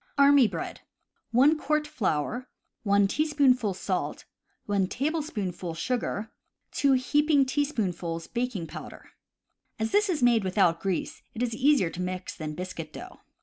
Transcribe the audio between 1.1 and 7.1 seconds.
1 quart flour, 1 teaspoonful salt, 1 tablespoonful sugar, 2